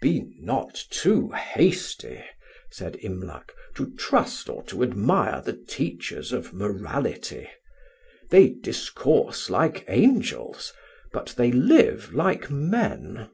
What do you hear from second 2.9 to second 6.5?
Imlac, "to trust or to admire the teachers